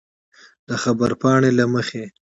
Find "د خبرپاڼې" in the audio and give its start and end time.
0.67-1.51